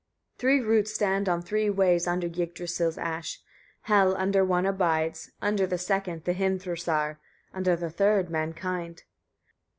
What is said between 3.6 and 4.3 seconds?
Hel